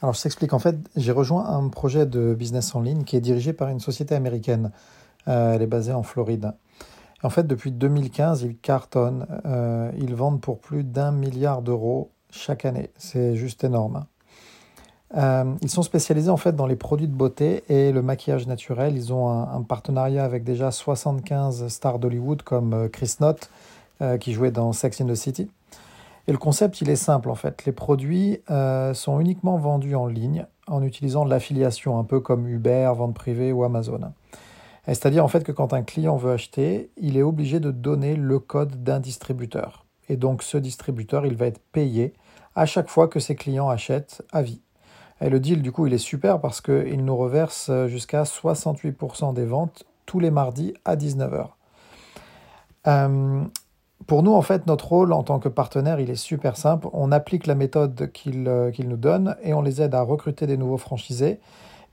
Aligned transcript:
Alors 0.00 0.14
je 0.14 0.22
t'explique, 0.22 0.52
en 0.52 0.60
fait, 0.60 0.76
j'ai 0.96 1.10
rejoint 1.10 1.46
un 1.46 1.68
projet 1.68 2.06
de 2.06 2.34
business 2.34 2.74
en 2.74 2.80
ligne 2.80 3.02
qui 3.02 3.16
est 3.16 3.20
dirigé 3.20 3.52
par 3.52 3.68
une 3.68 3.80
société 3.80 4.14
américaine. 4.14 4.70
Euh, 5.26 5.54
elle 5.54 5.62
est 5.62 5.66
basée 5.66 5.92
en 5.92 6.04
Floride. 6.04 6.52
en 7.24 7.30
fait, 7.30 7.46
depuis 7.46 7.72
2015, 7.72 8.42
ils 8.42 8.56
cartonnent. 8.56 9.26
Euh, 9.44 9.90
ils 9.98 10.14
vendent 10.14 10.40
pour 10.40 10.60
plus 10.60 10.84
d'un 10.84 11.10
milliard 11.10 11.62
d'euros 11.62 12.10
chaque 12.30 12.64
année. 12.64 12.90
C'est 12.96 13.34
juste 13.34 13.64
énorme. 13.64 14.04
Euh, 15.16 15.54
ils 15.62 15.70
sont 15.70 15.82
spécialisés 15.82 16.30
en 16.30 16.36
fait 16.36 16.54
dans 16.54 16.66
les 16.66 16.76
produits 16.76 17.08
de 17.08 17.14
beauté 17.14 17.64
et 17.68 17.90
le 17.90 18.02
maquillage 18.02 18.46
naturel. 18.46 18.94
Ils 18.94 19.12
ont 19.12 19.28
un, 19.28 19.52
un 19.52 19.62
partenariat 19.62 20.24
avec 20.24 20.44
déjà 20.44 20.70
75 20.70 21.66
stars 21.68 21.98
d'Hollywood 21.98 22.42
comme 22.42 22.88
Chris 22.90 23.16
Knott 23.18 23.50
qui 24.20 24.32
jouait 24.32 24.52
dans 24.52 24.72
Sex 24.72 25.00
in 25.00 25.06
the 25.06 25.16
City. 25.16 25.50
Et 26.28 26.32
le 26.32 26.38
concept, 26.38 26.82
il 26.82 26.90
est 26.90 26.96
simple 26.96 27.30
en 27.30 27.34
fait. 27.34 27.64
Les 27.64 27.72
produits 27.72 28.42
euh, 28.50 28.92
sont 28.92 29.18
uniquement 29.18 29.56
vendus 29.56 29.94
en 29.94 30.06
ligne 30.06 30.46
en 30.66 30.82
utilisant 30.82 31.24
de 31.24 31.30
l'affiliation, 31.30 31.98
un 31.98 32.04
peu 32.04 32.20
comme 32.20 32.46
Uber, 32.46 32.92
Vente 32.94 33.14
Privée 33.14 33.50
ou 33.50 33.64
Amazon. 33.64 34.12
C'est-à-dire 34.86 35.24
en 35.24 35.28
fait 35.28 35.42
que 35.42 35.52
quand 35.52 35.72
un 35.72 35.82
client 35.82 36.16
veut 36.16 36.32
acheter, 36.32 36.90
il 36.98 37.16
est 37.16 37.22
obligé 37.22 37.60
de 37.60 37.70
donner 37.70 38.14
le 38.14 38.38
code 38.38 38.84
d'un 38.84 39.00
distributeur. 39.00 39.86
Et 40.10 40.16
donc 40.16 40.42
ce 40.42 40.58
distributeur, 40.58 41.24
il 41.24 41.34
va 41.34 41.46
être 41.46 41.60
payé 41.72 42.12
à 42.54 42.66
chaque 42.66 42.90
fois 42.90 43.08
que 43.08 43.20
ses 43.20 43.34
clients 43.34 43.70
achètent 43.70 44.22
à 44.30 44.42
vie. 44.42 44.60
Et 45.22 45.30
le 45.30 45.40
deal, 45.40 45.62
du 45.62 45.72
coup, 45.72 45.86
il 45.86 45.94
est 45.94 45.98
super 45.98 46.40
parce 46.40 46.60
qu'il 46.60 47.04
nous 47.04 47.16
reverse 47.16 47.70
jusqu'à 47.86 48.24
68% 48.24 49.32
des 49.32 49.46
ventes 49.46 49.84
tous 50.04 50.20
les 50.20 50.30
mardis 50.30 50.74
à 50.84 50.94
19h. 50.94 51.48
Euh, 52.86 53.44
pour 54.06 54.22
nous, 54.22 54.32
en 54.32 54.42
fait, 54.42 54.66
notre 54.66 54.88
rôle 54.88 55.12
en 55.12 55.22
tant 55.22 55.38
que 55.38 55.48
partenaire, 55.48 56.00
il 56.00 56.08
est 56.08 56.14
super 56.14 56.56
simple. 56.56 56.88
On 56.92 57.12
applique 57.12 57.46
la 57.46 57.54
méthode 57.54 58.10
qu'il 58.12 58.46
euh, 58.48 58.70
nous 58.78 58.96
donne 58.96 59.36
et 59.42 59.54
on 59.54 59.60
les 59.60 59.82
aide 59.82 59.94
à 59.94 60.02
recruter 60.02 60.46
des 60.46 60.56
nouveaux 60.56 60.78
franchisés 60.78 61.40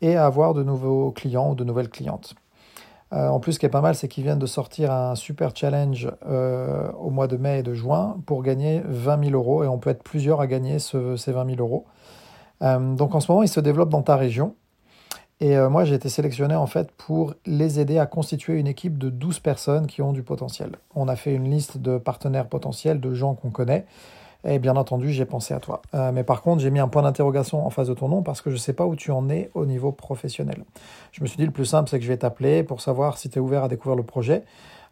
et 0.00 0.16
à 0.16 0.24
avoir 0.24 0.54
de 0.54 0.62
nouveaux 0.62 1.12
clients 1.12 1.50
ou 1.50 1.54
de 1.54 1.62
nouvelles 1.62 1.90
clientes. 1.90 2.34
Euh, 3.12 3.28
en 3.28 3.38
plus, 3.38 3.54
ce 3.54 3.58
qui 3.58 3.66
est 3.66 3.70
pas 3.70 3.80
mal, 3.80 3.94
c'est 3.94 4.08
qu'ils 4.08 4.24
viennent 4.24 4.38
de 4.38 4.46
sortir 4.46 4.92
un 4.92 5.14
super 5.14 5.50
challenge 5.54 6.10
euh, 6.26 6.90
au 6.92 7.10
mois 7.10 7.26
de 7.26 7.36
mai 7.36 7.58
et 7.58 7.62
de 7.62 7.74
juin 7.74 8.16
pour 8.24 8.42
gagner 8.42 8.82
20 8.86 9.24
000 9.26 9.36
euros 9.36 9.62
et 9.62 9.68
on 9.68 9.78
peut 9.78 9.90
être 9.90 10.02
plusieurs 10.02 10.40
à 10.40 10.46
gagner 10.46 10.78
ces 10.78 10.98
20 10.98 11.16
000 11.26 11.58
euros. 11.58 11.86
donc 12.60 13.14
en 13.14 13.20
ce 13.20 13.30
moment, 13.30 13.42
ils 13.42 13.48
se 13.48 13.60
développent 13.60 13.90
dans 13.90 14.02
ta 14.02 14.16
région. 14.16 14.54
Et 15.40 15.56
euh, 15.56 15.70
moi, 15.70 15.84
j'ai 15.84 15.94
été 15.94 16.10
sélectionné 16.10 16.54
en 16.54 16.66
fait 16.66 16.90
pour 16.92 17.34
les 17.46 17.80
aider 17.80 17.98
à 17.98 18.04
constituer 18.04 18.58
une 18.58 18.66
équipe 18.66 18.98
de 18.98 19.08
12 19.08 19.40
personnes 19.40 19.86
qui 19.86 20.02
ont 20.02 20.12
du 20.12 20.22
potentiel. 20.22 20.72
On 20.94 21.08
a 21.08 21.16
fait 21.16 21.34
une 21.34 21.50
liste 21.50 21.78
de 21.78 21.96
partenaires 21.96 22.46
potentiels, 22.46 23.00
de 23.00 23.14
gens 23.14 23.34
qu'on 23.34 23.50
connaît. 23.50 23.86
Et 24.44 24.58
bien 24.58 24.76
entendu, 24.76 25.12
j'ai 25.12 25.24
pensé 25.24 25.54
à 25.54 25.60
toi. 25.60 25.80
Euh, 25.94 26.12
mais 26.12 26.24
par 26.24 26.42
contre, 26.42 26.62
j'ai 26.62 26.70
mis 26.70 26.78
un 26.78 26.88
point 26.88 27.02
d'interrogation 27.02 27.66
en 27.66 27.70
face 27.70 27.88
de 27.88 27.94
ton 27.94 28.08
nom 28.08 28.22
parce 28.22 28.42
que 28.42 28.50
je 28.50 28.56
ne 28.56 28.60
sais 28.60 28.72
pas 28.74 28.86
où 28.86 28.96
tu 28.96 29.10
en 29.10 29.28
es 29.30 29.50
au 29.54 29.64
niveau 29.64 29.92
professionnel. 29.92 30.64
Je 31.12 31.22
me 31.22 31.26
suis 31.26 31.36
dit, 31.36 31.44
le 31.44 31.52
plus 31.52 31.66
simple, 31.66 31.88
c'est 31.88 31.98
que 31.98 32.04
je 32.04 32.10
vais 32.10 32.18
t'appeler 32.18 32.62
pour 32.62 32.80
savoir 32.80 33.16
si 33.16 33.30
tu 33.30 33.38
es 33.38 33.40
ouvert 33.40 33.64
à 33.64 33.68
découvrir 33.68 33.96
le 33.96 34.02
projet. 34.02 34.44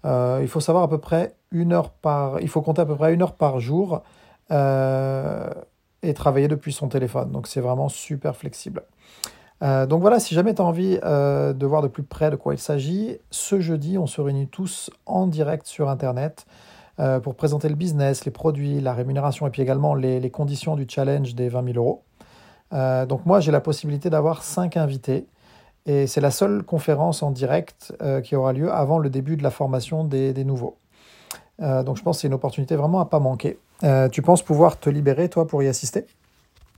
Euh, 0.05 0.39
il 0.43 0.49
faut 0.49 0.61
savoir 0.61 0.85
à 0.85 0.89
peu 0.89 0.99
près 0.99 1.35
une 1.51 1.73
heure 1.73 1.91
par... 1.91 2.41
Il 2.41 2.49
faut 2.49 2.62
compter 2.62 2.83
à 2.83 2.87
peu 2.87 2.97
près 2.97 3.12
une 3.12 3.23
heure 3.23 3.35
par 3.35 3.61
jour 3.61 4.03
et 4.51 6.15
travailler 6.15 6.49
depuis 6.49 6.73
son 6.73 6.89
téléphone. 6.89 7.33
Donc 7.33 7.47
c'est 7.49 7.61
vraiment 7.61 7.91
super 7.91 8.35
flexible. 8.35 8.83
Euh, 9.62 9.87
donc 9.87 10.01
voilà, 10.01 10.20
si 10.20 10.34
jamais 10.34 10.55
tu 10.55 10.62
as 10.62 10.64
envie 10.64 10.98
euh, 11.05 11.53
de 11.53 11.67
voir 11.67 11.83
de 11.83 11.89
plus 11.89 12.03
près 12.03 12.31
de 12.31 12.37
quoi 12.37 12.55
il 12.55 12.59
s'agit, 12.59 13.19
ce 13.31 13.61
jeudi, 13.61 13.98
on 13.98 14.06
se 14.06 14.20
réunit 14.20 14.47
tous 14.47 14.91
en 15.06 15.27
direct 15.27 15.67
sur 15.67 15.89
Internet 15.89 16.47
euh, 17.00 17.19
pour 17.19 17.34
présenter 17.34 17.69
le 17.69 17.75
business, 17.75 18.25
les 18.25 18.31
produits, 18.31 18.81
la 18.81 18.92
rémunération 18.92 19.47
et 19.47 19.50
puis 19.50 19.62
également 19.62 19.95
les, 19.95 20.31
conditions 20.31 20.77
du 20.77 20.87
challenge 20.89 21.34
des 21.34 21.48
20 21.48 21.73
000 21.73 21.77
euros. 21.77 22.03
donc 22.73 23.27
moi, 23.27 23.41
j'ai 23.41 23.50
la 23.50 23.61
possibilité 23.61 24.11
d'avoir 24.11 24.42
5 24.42 24.77
invités 24.77 25.27
et 25.87 26.06
c'est 26.06 26.20
la 26.20 26.31
seule 26.31 26.62
conférence 26.62 27.22
en 27.22 27.31
direct 27.31 27.95
qui 28.25 28.37
aura 28.37 28.53
lieu 28.53 28.70
avant 28.70 28.98
le 28.98 29.11
début 29.11 29.37
de 29.37 29.43
la 29.43 29.50
formation 29.50 30.05
des, 30.05 30.44
nouveaux. 30.44 30.77
donc 31.60 31.97
je 31.97 32.03
pense 32.03 32.19
que 32.19 32.21
c'est 32.22 32.28
une 32.28 32.34
opportunité 32.34 32.77
vraiment 32.77 33.00
à 33.00 33.06
pas 33.06 33.21
manquer. 33.21 33.59
tu 34.12 34.22
penses 34.22 34.43
pouvoir 34.43 34.78
te 34.78 34.91
libérer, 34.91 35.28
toi, 35.28 35.47
pour 35.47 35.62
y 35.62 35.69
assister? 35.69 36.04